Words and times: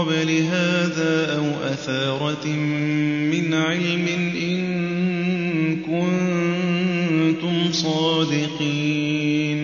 قبل 0.00 0.30
هذا 0.30 1.36
أو 1.36 1.44
أثارة 1.72 2.46
من 2.46 3.54
علم 3.54 4.06
إن 4.42 4.62
كنتم 5.76 7.72
صادقين. 7.72 9.60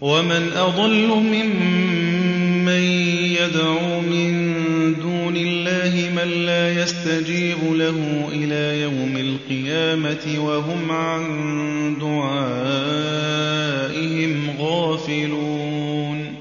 ومن 0.00 0.52
أضل 0.56 1.06
ممن 1.06 2.82
يدعو 3.40 4.00
من 4.00 4.32
دون 4.94 5.36
الله 5.36 6.10
من 6.16 6.30
لا 6.46 6.82
يستجيب 6.82 7.58
له 7.72 8.28
إلى 8.32 8.80
يوم 8.82 9.16
القيامة 9.16 10.44
وهم 10.44 10.90
عن 10.90 11.22
دعائهم 12.00 12.90
غافلون. 14.58 16.34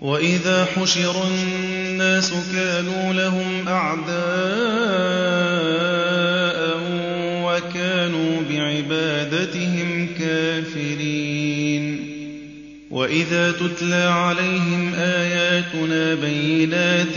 وإذا 0.00 0.64
حشر 0.64 1.16
الناس 1.96 2.32
كانوا 2.52 3.12
لهم 3.12 3.68
أعداء 3.68 4.16
وكانوا 7.44 8.42
بعبادتهم 8.50 10.08
كافرين. 10.18 12.06
وإذا 12.90 13.52
تتلى 13.52 13.94
عليهم 13.94 14.94
آياتنا 14.94 16.14
بينات 16.14 17.16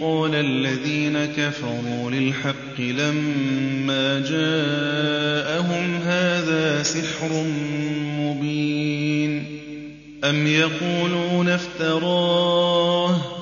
قال 0.00 0.34
الذين 0.34 1.24
كفروا 1.36 2.10
للحق 2.10 2.80
لما 2.80 4.20
جاءهم 4.20 5.96
هذا 6.04 6.82
سحر 6.82 7.44
مبين. 8.18 9.44
أم 10.24 10.46
يقولون 10.46 11.48
افتراه 11.48 13.41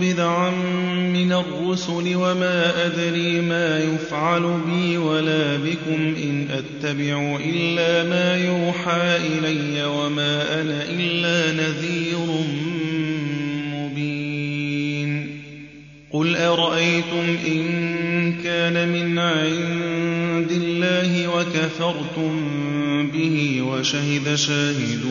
بدعا 0.00 0.50
من 1.12 1.32
الرسل 1.32 2.16
وما 2.16 2.86
أدري 2.86 3.40
ما 3.40 3.78
يفعل 3.78 4.60
بي 4.66 4.98
ولا 4.98 5.56
بكم 5.56 6.14
إن 6.22 6.48
أتبع 6.50 7.38
إلا 7.44 8.04
ما 8.04 8.36
يوحى 8.36 9.16
إلي 9.16 9.84
وما 9.84 10.60
أنا 10.60 10.84
إلا 10.90 11.52
نذير 11.52 12.26
مبين 13.74 15.40
قل 16.10 16.36
أرأيتم 16.36 17.36
إن 17.46 18.32
كان 18.44 18.88
من 18.88 19.18
عند 19.18 20.50
الله 20.50 21.28
وكفرتم 21.28 22.32
به 23.12 23.62
وشهد 23.62 24.34
شاهد 24.34 25.04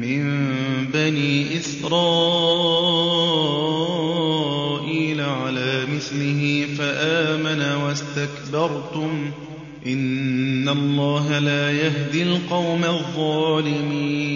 من 0.00 0.48
بني 0.94 1.56
إسرائيل 1.56 2.97
واستكبرتم 8.38 9.30
إن 9.86 10.68
الله 10.68 11.38
لا 11.38 11.70
يهدي 11.70 12.22
القوم 12.22 12.84
الظالمين. 12.84 14.28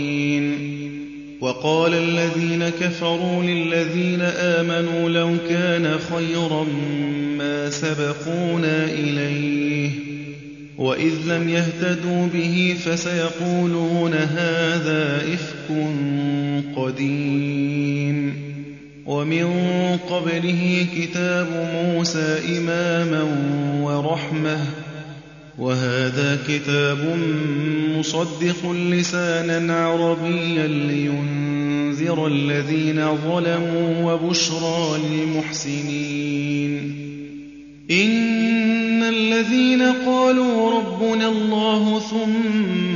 وقال 1.41 1.95
الذين 1.95 2.69
كفروا 2.69 3.43
للذين 3.43 4.21
آمنوا 4.21 5.09
لو 5.09 5.37
كان 5.49 5.99
خيرا 5.99 6.67
ما 7.39 7.71
سبقونا 7.71 8.85
إليه 8.85 9.91
وإذ 10.79 11.15
لم 11.27 11.49
يهتدوا 11.49 12.27
به 12.27 12.77
فسيقولون 12.84 14.15
هذا 14.15 15.23
إفك 15.34 15.87
قديم. 16.77 18.52
ومن 19.07 19.47
قبله 20.11 20.87
كتاب 20.97 21.47
موسى 21.75 22.59
إماما 22.59 23.23
ورحمة. 23.83 24.59
وهذا 25.59 26.39
كتاب 26.49 27.19
مصدق 27.99 28.73
لسانا 28.73 29.87
عربيا 29.87 30.67
لينذر 30.67 32.27
الذين 32.27 33.17
ظلموا 33.17 34.13
وبشرى 34.13 34.99
للمحسنين. 35.11 36.73
إن 37.91 39.03
الذين 39.03 39.83
قالوا 39.83 40.79
ربنا 40.79 41.29
الله 41.29 42.01
ثم 42.01 42.91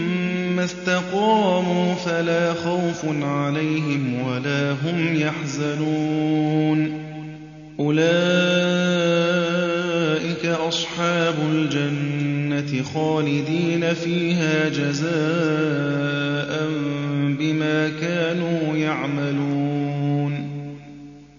استقاموا 0.66 1.94
فلا 1.94 2.54
خوف 2.54 3.04
عليهم 3.22 4.22
ولا 4.28 4.72
هم 4.72 5.16
يحزنون. 5.16 7.06
أولئك 7.80 8.06
أصحاب 10.46 11.34
الجنة 11.52 12.82
خالدين 12.94 13.94
فيها 13.94 14.68
جزاء 14.68 15.08
بما 17.38 17.92
كانوا 18.00 18.76
يعملون. 18.76 20.48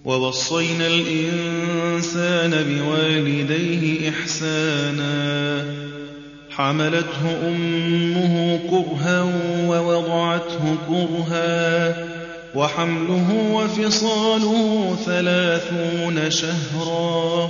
ووصينا 0.06 0.88
الإنسان 0.88 2.52
بوالديه 2.52 4.10
إحسانا. 4.10 5.77
حملته 6.58 7.48
أمه 7.48 8.60
كرها 8.70 9.24
ووضعته 9.68 10.76
كرها 10.90 11.96
وحمله 12.56 13.52
وفصاله 13.54 14.96
ثلاثون 15.06 16.32
شهرا 16.32 17.50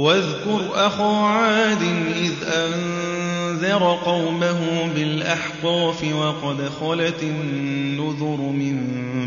واذكر 0.00 0.60
أخا 0.74 1.16
عاد 1.16 1.82
إذ 2.16 2.32
أنذر 2.44 3.98
قومه 4.04 4.60
بالأحقاف 4.94 6.04
وقد 6.14 6.68
خلت 6.80 7.22
النذر 7.22 8.40
من 8.40 8.76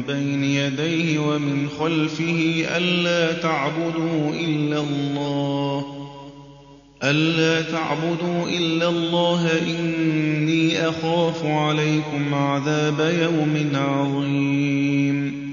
بين 0.08 0.44
يديه 0.44 1.20
ومن 1.20 1.70
خلفه 1.80 2.66
ألا 2.78 3.34
تعبدوا 3.34 4.34
إلا 4.34 4.80
الله 4.80 5.86
ألا 7.04 7.62
تعبدوا 7.62 8.50
إلا 8.50 8.90
الله 8.90 9.52
إني 9.62 10.90
أخاف 10.90 11.46
عليكم 11.46 12.34
عذاب 12.34 13.00
يوم 13.22 13.72
عظيم 13.76 15.53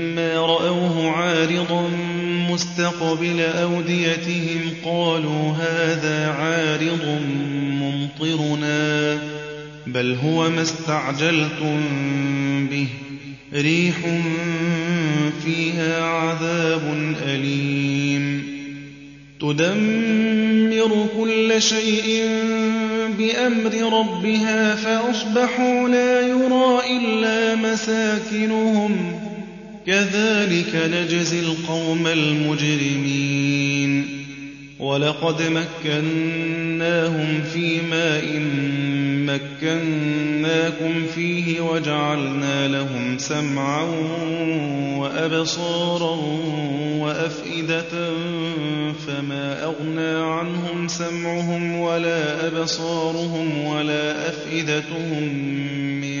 رأوه 0.45 1.09
عارضا 1.11 1.89
مستقبل 2.49 3.39
أوديتهم 3.39 4.59
قالوا 4.85 5.51
هذا 5.51 6.27
عارض 6.27 7.21
ممطرنا 7.81 9.19
بل 9.87 10.17
هو 10.23 10.49
ما 10.49 10.61
استعجلتم 10.61 11.79
به. 12.71 12.87
ريح 13.53 13.97
فيها 15.45 16.03
عذاب 16.03 17.13
أليم. 17.25 18.43
تدمر 19.41 21.07
كل 21.19 21.61
شيء 21.61 22.25
بأمر 23.17 23.99
ربها 23.99 24.75
فأصبحوا 24.75 25.89
لا 25.89 26.21
يرى 26.21 26.79
إلا 26.97 27.55
مساكنهم. 27.55 29.20
كذلك 29.85 30.75
نجزي 30.75 31.39
القوم 31.39 32.07
المجرمين. 32.07 34.21
ولقد 34.81 35.41
مكناهم 35.41 37.41
في 37.53 37.81
ماء 37.81 38.25
مكناكم 39.25 41.05
فيه 41.15 41.61
وجعلنا 41.61 42.67
لهم 42.67 43.17
سمعا 43.17 43.83
وأبصارا 44.97 46.15
وأفئدة 46.97 48.13
فما 49.07 49.63
أغنى 49.63 50.31
عنهم 50.31 50.87
سمعهم 50.87 51.79
ولا 51.79 52.47
أبصارهم 52.47 53.65
ولا 53.65 54.29
أفئدتهم 54.29 55.23
من 56.01 56.20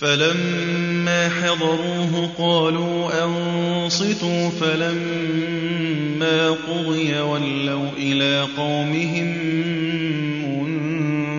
فلما 0.00 1.28
حضروه 1.28 2.30
قالوا 2.38 3.24
أنصتوا 3.24 4.50
فلما 4.60 6.50
قضي 6.50 7.20
ولوا 7.20 7.90
إلى 7.98 8.46
قومهم 8.56 9.36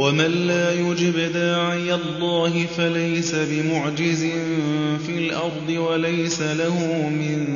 ومن 0.00 0.46
لا 0.46 0.72
يجب 0.72 1.32
داعي 1.32 1.94
الله 1.94 2.66
فليس 2.76 3.34
بمعجز 3.34 4.24
في 5.06 5.18
الأرض 5.18 5.68
وليس 5.68 6.42
له 6.42 7.08
من 7.08 7.46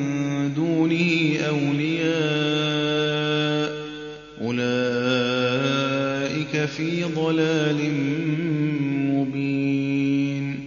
دونه 0.57 1.39
أولياء. 1.49 2.05
أولئك 4.41 4.65
في 6.65 7.05
ضلال 7.05 7.91
مبين. 9.13 10.61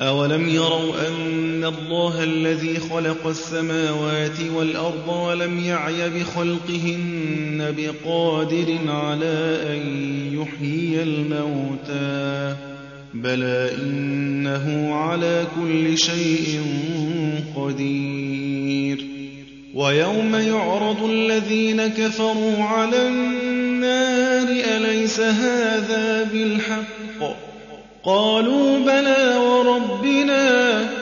أولم 0.00 0.48
يروا 0.48 1.08
أن 1.08 1.21
الله 1.64 2.24
الذي 2.24 2.78
خلق 2.78 3.26
السماوات 3.26 4.40
والأرض 4.54 5.08
ولم 5.08 5.60
يعي 5.60 6.10
بخلقهن 6.10 7.74
بقادر 7.78 8.78
على 8.86 9.58
أن 9.66 9.82
يحيي 10.32 11.02
الموتى 11.02 12.56
بلى 13.14 13.70
إنه 13.82 14.94
على 14.94 15.46
كل 15.56 15.98
شيء 15.98 16.60
قدير 17.56 19.06
ويوم 19.74 20.34
يعرض 20.34 21.04
الذين 21.04 21.86
كفروا 21.86 22.62
على 22.62 23.08
النار 23.08 24.48
أليس 24.76 25.20
هذا 25.20 26.24
بالحق؟ 26.32 27.36
قالوا 28.04 28.78
بلى 28.78 29.36
وربنا 29.36 31.01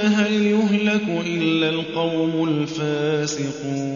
فهل 0.00 0.46
يهلك 0.46 1.08
إلا 1.26 1.68
القوم 1.68 2.44
الفاسقون 2.48 3.89